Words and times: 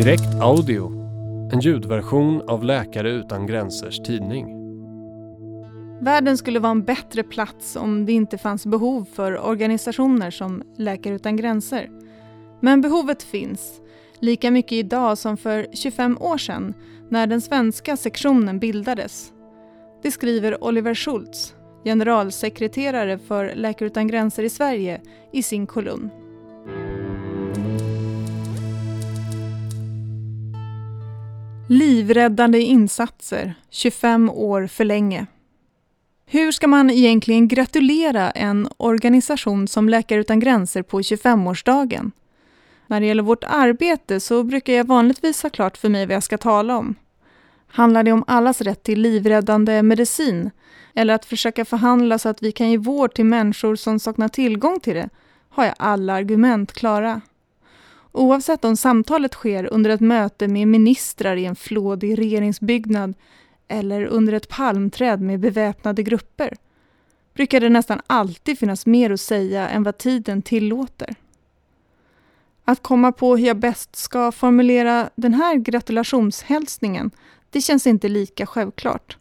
Direkt 0.00 0.34
Audio, 0.40 0.92
en 1.52 1.60
ljudversion 1.60 2.42
av 2.48 2.64
Läkare 2.64 3.10
Utan 3.10 3.46
Gränsers 3.46 3.98
tidning. 3.98 4.46
Världen 6.00 6.38
skulle 6.38 6.58
vara 6.58 6.70
en 6.70 6.84
bättre 6.84 7.22
plats 7.22 7.76
om 7.76 8.06
det 8.06 8.12
inte 8.12 8.38
fanns 8.38 8.66
behov 8.66 9.04
för 9.12 9.46
organisationer 9.46 10.30
som 10.30 10.62
Läkare 10.76 11.14
Utan 11.14 11.36
Gränser. 11.36 11.90
Men 12.60 12.80
behovet 12.80 13.22
finns, 13.22 13.80
lika 14.20 14.50
mycket 14.50 14.72
idag 14.72 15.18
som 15.18 15.36
för 15.36 15.66
25 15.72 16.18
år 16.20 16.38
sedan 16.38 16.74
när 17.08 17.26
den 17.26 17.40
svenska 17.40 17.96
sektionen 17.96 18.58
bildades. 18.58 19.32
Det 20.02 20.10
skriver 20.10 20.64
Oliver 20.64 20.94
Schultz, 20.94 21.54
generalsekreterare 21.84 23.18
för 23.18 23.54
Läkare 23.54 23.86
Utan 23.86 24.06
Gränser 24.08 24.42
i 24.42 24.50
Sverige, 24.50 25.00
i 25.32 25.42
sin 25.42 25.66
kolumn. 25.66 26.10
Livräddande 31.72 32.60
insatser, 32.60 33.54
25 33.70 34.30
år 34.30 34.66
för 34.66 34.84
länge. 34.84 35.26
Hur 36.26 36.52
ska 36.52 36.66
man 36.66 36.90
egentligen 36.90 37.48
gratulera 37.48 38.30
en 38.30 38.68
organisation 38.76 39.68
som 39.68 39.88
Läkare 39.88 40.20
Utan 40.20 40.40
Gränser 40.40 40.82
på 40.82 41.00
25-årsdagen? 41.00 42.10
När 42.86 43.00
det 43.00 43.06
gäller 43.06 43.22
vårt 43.22 43.44
arbete 43.44 44.20
så 44.20 44.44
brukar 44.44 44.72
jag 44.72 44.86
vanligtvis 44.86 45.42
ha 45.42 45.50
klart 45.50 45.76
för 45.76 45.88
mig 45.88 46.06
vad 46.06 46.14
jag 46.14 46.22
ska 46.22 46.38
tala 46.38 46.76
om. 46.76 46.94
Handlar 47.66 48.02
det 48.02 48.12
om 48.12 48.24
allas 48.26 48.60
rätt 48.60 48.82
till 48.82 49.00
livräddande 49.00 49.82
medicin 49.82 50.50
eller 50.94 51.14
att 51.14 51.24
försöka 51.24 51.64
förhandla 51.64 52.18
så 52.18 52.28
att 52.28 52.42
vi 52.42 52.52
kan 52.52 52.70
ge 52.70 52.76
vård 52.76 53.14
till 53.14 53.26
människor 53.26 53.76
som 53.76 54.00
saknar 54.00 54.28
tillgång 54.28 54.80
till 54.80 54.94
det 54.94 55.08
har 55.48 55.64
jag 55.64 55.74
alla 55.78 56.14
argument 56.14 56.72
klara. 56.72 57.20
Oavsett 58.12 58.64
om 58.64 58.76
samtalet 58.76 59.34
sker 59.34 59.72
under 59.72 59.90
ett 59.90 60.00
möte 60.00 60.48
med 60.48 60.68
ministrar 60.68 61.36
i 61.36 61.44
en 61.44 61.56
flådig 61.56 62.18
regeringsbyggnad 62.18 63.14
eller 63.68 64.04
under 64.04 64.32
ett 64.32 64.48
palmträd 64.48 65.20
med 65.20 65.40
beväpnade 65.40 66.02
grupper 66.02 66.54
brukar 67.34 67.60
det 67.60 67.68
nästan 67.68 68.00
alltid 68.06 68.58
finnas 68.58 68.86
mer 68.86 69.10
att 69.10 69.20
säga 69.20 69.68
än 69.68 69.82
vad 69.82 69.98
tiden 69.98 70.42
tillåter. 70.42 71.14
Att 72.64 72.82
komma 72.82 73.12
på 73.12 73.36
hur 73.36 73.46
jag 73.46 73.56
bäst 73.56 73.96
ska 73.96 74.32
formulera 74.32 75.10
den 75.14 75.34
här 75.34 75.56
gratulationshälsningen, 75.56 77.10
det 77.50 77.60
känns 77.60 77.86
inte 77.86 78.08
lika 78.08 78.46
självklart. 78.46 79.16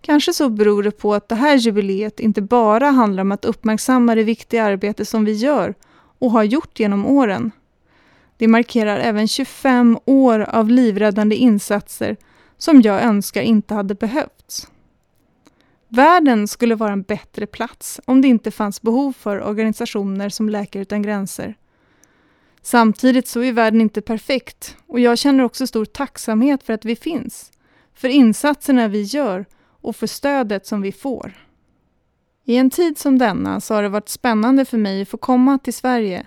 Kanske 0.00 0.32
så 0.32 0.48
beror 0.48 0.82
det 0.82 0.90
på 0.90 1.14
att 1.14 1.28
det 1.28 1.34
här 1.34 1.56
jubileet 1.56 2.20
inte 2.20 2.42
bara 2.42 2.90
handlar 2.90 3.20
om 3.20 3.32
att 3.32 3.44
uppmärksamma 3.44 4.14
det 4.14 4.24
viktiga 4.24 4.64
arbete 4.64 5.04
som 5.04 5.24
vi 5.24 5.32
gör 5.32 5.74
och 6.18 6.30
har 6.30 6.44
gjort 6.44 6.80
genom 6.80 7.06
åren. 7.06 7.50
Det 8.40 8.48
markerar 8.48 8.98
även 8.98 9.28
25 9.28 9.98
år 10.04 10.40
av 10.40 10.68
livräddande 10.68 11.36
insatser 11.36 12.16
som 12.58 12.82
jag 12.82 13.02
önskar 13.02 13.42
inte 13.42 13.74
hade 13.74 13.94
behövts. 13.94 14.68
Världen 15.88 16.48
skulle 16.48 16.74
vara 16.74 16.92
en 16.92 17.02
bättre 17.02 17.46
plats 17.46 18.00
om 18.04 18.20
det 18.20 18.28
inte 18.28 18.50
fanns 18.50 18.82
behov 18.82 19.12
för 19.12 19.42
organisationer 19.42 20.28
som 20.28 20.48
Läkare 20.48 20.82
Utan 20.82 21.02
Gränser. 21.02 21.54
Samtidigt 22.62 23.28
så 23.28 23.42
är 23.42 23.52
världen 23.52 23.80
inte 23.80 24.00
perfekt 24.00 24.76
och 24.86 25.00
jag 25.00 25.18
känner 25.18 25.44
också 25.44 25.66
stor 25.66 25.84
tacksamhet 25.84 26.62
för 26.62 26.72
att 26.72 26.84
vi 26.84 26.96
finns, 26.96 27.52
för 27.94 28.08
insatserna 28.08 28.88
vi 28.88 29.02
gör 29.02 29.46
och 29.80 29.96
för 29.96 30.06
stödet 30.06 30.66
som 30.66 30.82
vi 30.82 30.92
får. 30.92 31.46
I 32.44 32.56
en 32.56 32.70
tid 32.70 32.98
som 32.98 33.18
denna 33.18 33.60
så 33.60 33.74
har 33.74 33.82
det 33.82 33.88
varit 33.88 34.08
spännande 34.08 34.64
för 34.64 34.78
mig 34.78 35.02
att 35.02 35.08
få 35.08 35.16
komma 35.16 35.58
till 35.58 35.74
Sverige 35.74 36.26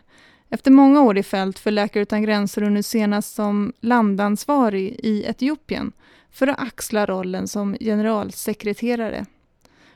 efter 0.54 0.72
många 0.72 1.02
år 1.02 1.18
i 1.18 1.24
fält 1.24 1.60
för 1.60 1.72
Läkare 1.72 2.04
Utan 2.04 2.24
Gränser 2.24 2.64
och 2.64 2.72
nu 2.72 2.84
senast 2.84 3.36
som 3.36 3.74
landansvarig 3.80 5.00
i 5.04 5.24
Etiopien 5.24 5.92
för 6.32 6.48
att 6.48 6.60
axla 6.60 7.06
rollen 7.06 7.48
som 7.48 7.78
generalsekreterare. 7.80 9.26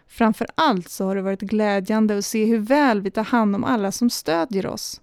Framför 0.07 0.47
allt 0.55 0.89
så 0.89 1.05
har 1.05 1.15
det 1.15 1.21
varit 1.21 1.41
glädjande 1.41 2.17
att 2.17 2.25
se 2.25 2.45
hur 2.45 2.57
väl 2.57 3.01
vi 3.01 3.11
tar 3.11 3.23
hand 3.23 3.55
om 3.55 3.63
alla 3.63 3.91
som 3.91 4.09
stödjer 4.09 4.67
oss. 4.67 5.01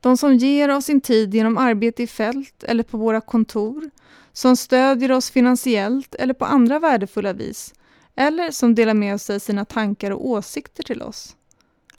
De 0.00 0.16
som 0.16 0.34
ger 0.34 0.68
oss 0.68 0.84
sin 0.84 1.00
tid 1.00 1.34
genom 1.34 1.58
arbete 1.58 2.02
i 2.02 2.06
fält 2.06 2.64
eller 2.64 2.82
på 2.82 2.98
våra 2.98 3.20
kontor, 3.20 3.90
som 4.32 4.56
stödjer 4.56 5.12
oss 5.12 5.30
finansiellt 5.30 6.14
eller 6.14 6.34
på 6.34 6.44
andra 6.44 6.78
värdefulla 6.78 7.32
vis, 7.32 7.74
eller 8.16 8.50
som 8.50 8.74
delar 8.74 8.94
med 8.94 9.20
sig 9.20 9.40
sina 9.40 9.64
tankar 9.64 10.10
och 10.10 10.26
åsikter 10.26 10.82
till 10.82 11.02
oss. 11.02 11.36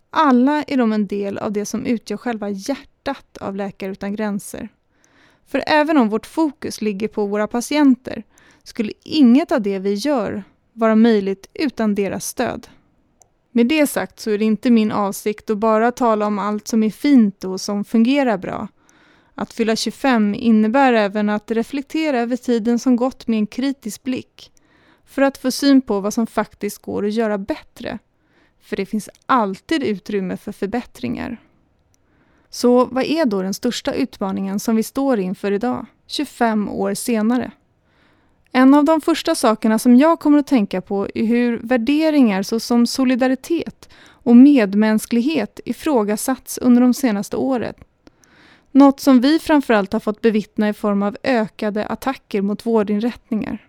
Alla 0.10 0.64
är 0.64 0.78
de 0.78 0.94
en 0.94 1.08
del 1.08 1.38
av 1.38 1.52
det 1.52 1.66
som 1.66 1.86
utgör 1.86 2.18
själva 2.18 2.50
hjärtat 2.50 3.38
av 3.38 3.56
Läkare 3.56 3.92
Utan 3.92 4.16
Gränser. 4.16 4.70
För 5.46 5.64
även 5.68 5.98
om 5.98 6.10
vårt 6.10 6.26
fokus 6.26 6.82
ligger 6.82 7.08
på 7.08 7.26
våra 7.26 7.48
patienter 7.48 8.24
skulle 8.64 8.92
inget 9.04 9.52
av 9.52 9.62
det 9.62 9.80
vi 9.80 9.94
gör 9.94 10.44
vara 10.74 10.96
möjligt 10.96 11.50
utan 11.54 11.96
deras 11.96 12.26
stöd. 12.26 12.68
Med 13.52 13.68
det 13.68 13.88
sagt 13.88 14.20
så 14.20 14.32
är 14.32 14.38
det 14.38 14.46
inte 14.46 14.72
min 14.72 14.92
avsikt 14.92 15.50
att 15.50 15.58
bara 15.58 15.92
tala 15.92 16.28
om 16.28 16.40
allt 16.40 16.68
som 16.68 16.84
är 16.84 16.90
fint 16.90 17.44
och 17.44 17.62
som 17.62 17.84
fungerar 17.86 18.38
bra. 18.38 18.68
Att 19.36 19.54
fylla 19.54 19.76
25 19.76 20.36
innebär 20.36 20.94
även 20.94 21.30
att 21.30 21.52
reflektera 21.52 22.20
över 22.20 22.38
tiden 22.38 22.80
som 22.80 22.96
gått 22.96 23.28
med 23.28 23.40
en 23.40 23.48
kritisk 23.48 24.04
blick 24.04 24.52
för 25.06 25.22
att 25.22 25.38
få 25.38 25.52
syn 25.52 25.82
på 25.82 26.00
vad 26.00 26.14
som 26.14 26.28
faktiskt 26.28 26.82
går 26.82 27.06
att 27.06 27.14
göra 27.14 27.38
bättre. 27.38 28.00
För 28.68 28.76
det 28.76 28.86
finns 28.86 29.10
alltid 29.26 29.84
utrymme 29.84 30.38
för 30.38 30.52
förbättringar. 30.52 31.38
Så 32.50 32.86
vad 32.86 33.04
är 33.04 33.26
då 33.26 33.42
den 33.42 33.54
största 33.54 33.94
utmaningen 33.94 34.60
som 34.60 34.76
vi 34.76 34.84
står 34.84 35.20
inför 35.20 35.52
idag, 35.52 35.86
25 36.08 36.70
år 36.70 36.94
senare? 36.94 37.52
En 38.52 38.74
av 38.74 38.86
de 38.86 39.02
första 39.02 39.36
sakerna 39.36 39.80
som 39.80 39.96
jag 39.96 40.20
kommer 40.20 40.40
att 40.40 40.48
tänka 40.48 40.82
på 40.82 41.08
är 41.16 41.24
hur 41.24 41.60
värderingar 41.64 42.44
såsom 42.44 42.88
solidaritet 42.88 43.90
och 44.06 44.36
medmänsklighet 44.36 45.60
ifrågasatts 45.66 46.58
under 46.58 46.82
de 46.82 46.94
senaste 46.94 47.38
åren. 47.38 47.74
Något 48.72 49.00
som 49.00 49.22
vi 49.22 49.40
framförallt 49.40 49.94
har 49.94 50.00
fått 50.00 50.22
bevittna 50.22 50.70
i 50.70 50.74
form 50.74 51.04
av 51.04 51.18
ökade 51.24 51.86
attacker 51.86 52.42
mot 52.42 52.66
vårdinrättningar. 52.66 53.67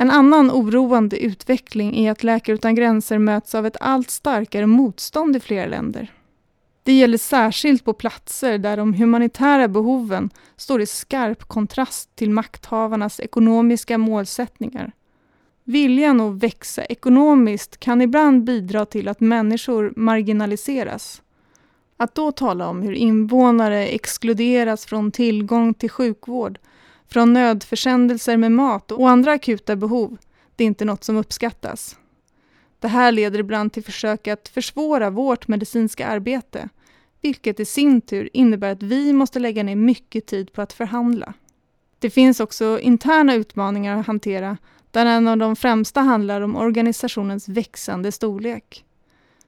En 0.00 0.10
annan 0.10 0.50
oroande 0.50 1.18
utveckling 1.18 1.96
är 1.96 2.10
att 2.10 2.22
Läkare 2.22 2.54
Utan 2.54 2.74
Gränser 2.74 3.18
möts 3.18 3.54
av 3.54 3.66
ett 3.66 3.76
allt 3.80 4.10
starkare 4.10 4.66
motstånd 4.66 5.36
i 5.36 5.40
flera 5.40 5.66
länder. 5.66 6.12
Det 6.82 6.92
gäller 6.92 7.18
särskilt 7.18 7.84
på 7.84 7.92
platser 7.92 8.58
där 8.58 8.76
de 8.76 8.94
humanitära 8.94 9.68
behoven 9.68 10.30
står 10.56 10.80
i 10.80 10.86
skarp 10.86 11.44
kontrast 11.44 12.16
till 12.16 12.30
makthavarnas 12.30 13.20
ekonomiska 13.20 13.98
målsättningar. 13.98 14.92
Viljan 15.64 16.20
att 16.20 16.42
växa 16.42 16.84
ekonomiskt 16.84 17.80
kan 17.80 18.02
ibland 18.02 18.44
bidra 18.44 18.84
till 18.84 19.08
att 19.08 19.20
människor 19.20 19.92
marginaliseras. 19.96 21.22
Att 21.96 22.14
då 22.14 22.32
tala 22.32 22.68
om 22.68 22.82
hur 22.82 22.92
invånare 22.92 23.86
exkluderas 23.86 24.86
från 24.86 25.10
tillgång 25.10 25.74
till 25.74 25.90
sjukvård, 25.90 26.58
från 27.08 27.32
nödförsändelser 27.32 28.36
med 28.36 28.52
mat 28.52 28.92
och 28.92 29.10
andra 29.10 29.32
akuta 29.32 29.76
behov, 29.76 30.16
det 30.56 30.64
är 30.64 30.66
inte 30.68 30.84
något 30.84 31.04
som 31.04 31.16
uppskattas. 31.16 31.96
Det 32.80 32.88
här 32.88 33.12
leder 33.12 33.38
ibland 33.38 33.72
till 33.72 33.84
försök 33.84 34.28
att 34.28 34.48
försvåra 34.48 35.10
vårt 35.10 35.48
medicinska 35.48 36.06
arbete 36.06 36.68
vilket 37.20 37.60
i 37.60 37.64
sin 37.64 38.00
tur 38.00 38.30
innebär 38.32 38.72
att 38.72 38.82
vi 38.82 39.12
måste 39.12 39.38
lägga 39.38 39.62
ner 39.62 39.76
mycket 39.76 40.26
tid 40.26 40.52
på 40.52 40.62
att 40.62 40.72
förhandla. 40.72 41.34
Det 41.98 42.10
finns 42.10 42.40
också 42.40 42.80
interna 42.80 43.34
utmaningar 43.34 43.96
att 44.00 44.06
hantera 44.06 44.56
där 44.90 45.06
en 45.06 45.28
av 45.28 45.38
de 45.38 45.56
främsta 45.56 46.00
handlar 46.00 46.40
om 46.40 46.56
organisationens 46.56 47.48
växande 47.48 48.12
storlek. 48.12 48.84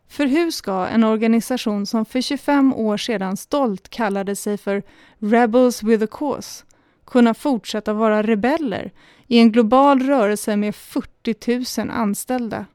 För 0.09 0.27
hur 0.27 0.51
ska 0.51 0.87
en 0.87 1.05
organisation 1.05 1.87
som 1.87 2.05
för 2.05 2.21
25 2.21 2.75
år 2.75 2.97
sedan 2.97 3.37
stolt 3.37 3.89
kallade 3.89 4.37
sig 4.37 4.59
för 4.59 4.83
Rebels 5.19 5.83
with 5.83 6.05
a 6.05 6.09
Cause 6.11 6.65
kunna 7.11 7.35
fortsätta 7.35 7.93
vara 7.93 8.23
rebeller 8.23 8.93
i 9.27 9.39
en 9.39 9.53
global 9.53 10.03
rörelse 10.03 10.57
med 10.57 10.75
40 10.75 11.81
000 11.83 11.91
anställda? 11.91 12.67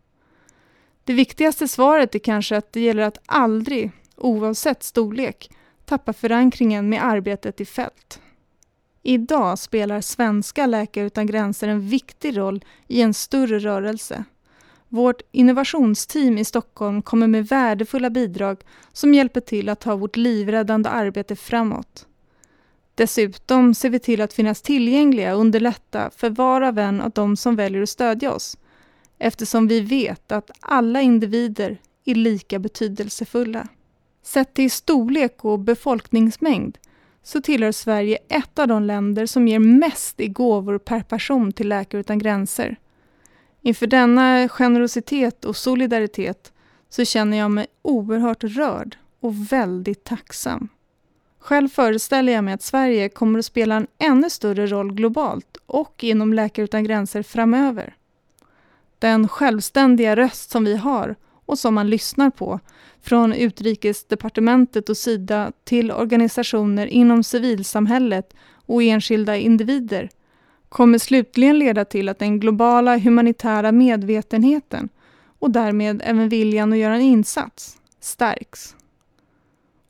Det 1.04 1.14
viktigaste 1.14 1.68
svaret 1.68 2.16
är 2.16 2.20
kanske 2.20 2.58
att 2.58 2.74
det 2.74 2.80
gäller 2.80 3.04
att 3.04 3.18
aldrig 3.26 3.92
oavsett 4.18 4.84
storlek, 4.84 5.50
tappa 5.86 6.14
förankringen 6.14 6.90
med 6.90 7.06
arbetet 7.06 7.62
i 7.62 7.66
fält. 7.66 8.22
Idag 9.04 9.60
spelar 9.60 10.02
svenska 10.02 10.66
Läkare 10.66 11.06
Utan 11.06 11.26
Gränser 11.26 11.68
en 11.68 11.90
viktig 11.90 12.38
roll 12.38 12.64
i 12.88 13.02
en 13.02 13.14
större 13.14 13.60
rörelse. 13.60 14.24
Vårt 14.90 15.22
innovationsteam 15.32 16.38
i 16.38 16.46
Stockholm 16.46 17.02
kommer 17.02 17.28
med 17.28 17.48
värdefulla 17.48 18.10
bidrag 18.10 18.64
som 18.94 19.14
hjälper 19.14 19.42
till 19.42 19.70
att 19.70 19.80
ta 19.80 19.96
vårt 19.96 20.18
livräddande 20.18 20.90
arbete 20.90 21.36
framåt. 21.36 22.08
Dessutom 22.96 23.74
ser 23.74 23.90
vi 23.90 24.00
till 24.00 24.22
att 24.22 24.34
finnas 24.34 24.62
tillgängliga 24.62 25.36
och 25.36 25.42
underlätta 25.42 26.10
för 26.16 26.30
var 26.30 26.62
och 26.62 26.78
en 26.78 27.02
av 27.02 27.12
de 27.12 27.38
som 27.38 27.56
väljer 27.56 27.82
att 27.82 27.90
stödja 27.90 28.34
oss 28.34 28.58
eftersom 29.18 29.68
vi 29.68 29.80
vet 29.80 30.32
att 30.32 30.52
alla 30.60 31.02
individer 31.02 31.78
är 32.06 32.16
lika 32.16 32.60
betydelsefulla. 32.60 33.68
Sett 34.24 34.54
till 34.54 34.72
storlek 34.72 35.46
och 35.46 35.60
befolkningsmängd 35.60 36.78
så 37.24 37.42
tillhör 37.42 37.72
Sverige 37.72 38.18
ett 38.28 38.60
av 38.60 38.68
de 38.68 38.84
länder 38.84 39.26
som 39.26 39.48
ger 39.48 39.60
mest 39.60 40.20
i 40.20 40.28
gåvor 40.28 40.78
per 40.78 41.02
person 41.02 41.52
till 41.52 41.70
Läkare 41.70 42.00
utan 42.00 42.20
gränser. 42.20 42.76
Inför 43.62 43.88
denna 43.88 44.50
generositet 44.50 45.46
och 45.46 45.56
solidaritet 45.56 46.54
så 46.90 47.06
känner 47.06 47.38
jag 47.38 47.52
mig 47.52 47.68
oerhört 47.82 48.44
rörd 48.44 48.98
och 49.20 49.52
väldigt 49.52 50.04
tacksam. 50.04 50.70
Själv 51.46 51.70
föreställer 51.70 52.34
jag 52.34 52.44
mig 52.44 52.54
att 52.54 52.62
Sverige 52.62 53.10
kommer 53.10 53.40
att 53.40 53.46
spela 53.46 53.76
en 53.76 53.88
ännu 53.98 54.30
större 54.30 54.68
roll 54.68 54.94
globalt 54.94 55.58
och 55.66 56.04
inom 56.04 56.34
Läkare 56.34 56.64
utan 56.64 56.84
gränser 56.84 57.24
framöver. 57.24 57.96
Den 59.00 59.28
självständiga 59.28 60.16
röst 60.16 60.52
som 60.52 60.66
vi 60.66 60.76
har 60.78 61.16
och 61.46 61.60
som 61.60 61.74
man 61.74 61.90
lyssnar 61.90 62.30
på, 62.30 62.60
från 63.02 63.34
Utrikesdepartementet 63.34 64.90
och 64.90 64.98
Sida 64.98 65.52
till 65.64 65.92
organisationer 65.92 66.88
inom 66.88 67.24
civilsamhället 67.24 68.34
och 68.66 68.84
enskilda 68.84 69.38
individer, 69.38 70.10
kommer 70.70 70.98
slutligen 70.98 71.60
leda 71.60 71.86
till 71.86 72.10
att 72.10 72.20
den 72.20 72.40
globala 72.40 72.98
humanitära 72.98 73.72
medvetenheten 73.72 74.90
och 75.40 75.52
därmed 75.52 76.02
även 76.06 76.30
viljan 76.30 76.74
att 76.74 76.80
göra 76.80 76.96
en 76.96 77.02
insats 77.02 77.78
stärks. 78.00 78.76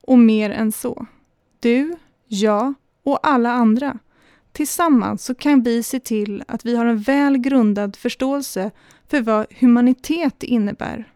Och 0.01 0.19
mer 0.19 0.49
än 0.49 0.71
så. 0.71 1.05
Du, 1.65 1.95
jag 2.27 2.73
och 3.03 3.27
alla 3.27 3.51
andra. 3.51 3.99
Tillsammans 4.51 5.25
så 5.25 5.35
kan 5.35 5.63
vi 5.63 5.83
se 5.83 5.99
till 5.99 6.43
att 6.47 6.65
vi 6.65 6.75
har 6.75 6.85
en 6.85 6.99
väl 6.99 7.37
grundad 7.37 7.95
förståelse 7.95 8.71
för 9.07 9.21
vad 9.21 9.45
humanitet 9.59 10.43
innebär. 10.43 11.11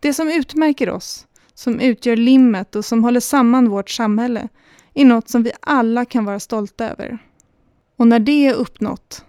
Det 0.00 0.14
som 0.14 0.28
utmärker 0.28 0.90
oss, 0.90 1.26
som 1.54 1.80
utgör 1.80 2.16
limmet 2.16 2.76
och 2.76 2.84
som 2.84 3.04
håller 3.04 3.20
samman 3.20 3.68
vårt 3.68 3.90
samhälle, 3.90 4.48
är 4.94 5.04
något 5.04 5.28
som 5.28 5.42
vi 5.42 5.52
alla 5.60 6.04
kan 6.04 6.24
vara 6.24 6.40
stolta 6.40 6.90
över. 6.90 7.18
Och 7.96 8.06
när 8.06 8.18
det 8.18 8.46
är 8.46 8.54
uppnått, 8.54 9.24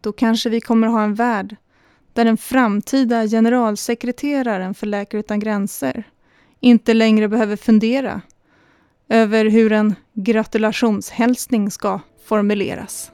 då 0.00 0.12
kanske 0.12 0.50
vi 0.50 0.60
kommer 0.60 0.86
ha 0.86 1.02
en 1.02 1.14
värld 1.14 1.56
där 2.12 2.24
den 2.24 2.36
framtida 2.36 3.26
generalsekreteraren 3.26 4.74
för 4.74 4.86
Läkare 4.86 5.20
utan 5.20 5.40
gränser 5.40 6.04
inte 6.60 6.94
längre 6.94 7.28
behöver 7.28 7.56
fundera 7.56 8.20
över 9.10 9.44
hur 9.44 9.72
en 9.72 9.94
gratulationshälsning 10.14 11.70
ska 11.70 12.00
formuleras. 12.24 13.12